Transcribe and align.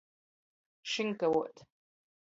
Šynkavuot. 0.93 1.57